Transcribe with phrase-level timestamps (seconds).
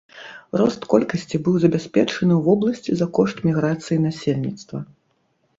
[0.59, 4.79] Рост колькасці быў забяспечаны ў вобласці за кошт міграцыі насельніцтва.